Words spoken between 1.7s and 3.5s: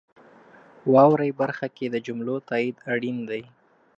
کې د جملو تایید اړین دی.